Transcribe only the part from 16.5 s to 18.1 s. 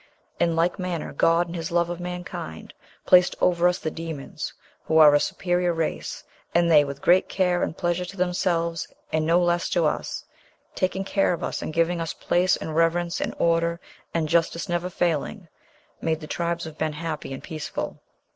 of men happy and peaceful